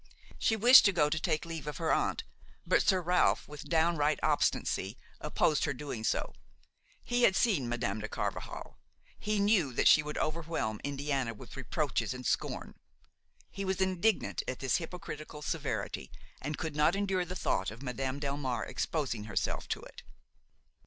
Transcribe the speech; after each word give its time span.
She 0.39 0.55
wished 0.55 0.83
to 0.85 0.91
go 0.91 1.11
to 1.11 1.19
take 1.19 1.45
leave 1.45 1.67
of 1.67 1.77
her 1.77 1.93
aunt, 1.93 2.23
but 2.65 2.81
Sir 2.81 3.01
Ralph 3.03 3.47
with 3.47 3.69
downright 3.69 4.19
obstinacy 4.23 4.97
opposed 5.19 5.65
her 5.65 5.73
doing 5.75 6.03
so. 6.03 6.33
He 7.03 7.21
had 7.21 7.35
seen 7.35 7.69
Madame 7.69 7.99
de 7.99 8.09
Carvajal; 8.09 8.79
he 9.19 9.39
knew 9.39 9.71
that 9.73 9.87
she 9.87 10.01
would 10.01 10.17
overwhelm 10.17 10.81
Indiana 10.83 11.35
with 11.35 11.55
reproaches 11.55 12.15
and 12.15 12.25
scorn; 12.25 12.73
he 13.51 13.63
was 13.63 13.79
indignant 13.79 14.41
at 14.47 14.57
this 14.57 14.77
hypocritical 14.77 15.43
severity, 15.43 16.09
and 16.41 16.57
could 16.57 16.75
not 16.75 16.95
endure 16.95 17.23
the 17.23 17.35
thought 17.35 17.69
of 17.69 17.83
Madame 17.83 18.19
Delmare 18.19 18.67
exposing 18.67 19.25
herself 19.25 19.67
to 19.67 19.81
it. 19.81 20.01